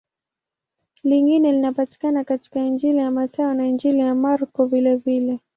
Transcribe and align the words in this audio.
Lingine 1.03 1.51
linapatikana 1.51 2.23
katika 2.23 2.59
Injili 2.59 2.97
ya 2.97 3.11
Mathayo 3.11 3.53
na 3.53 3.67
Injili 3.67 3.99
ya 3.99 4.15
Marko 4.15 4.65
vilevile. 4.65 5.39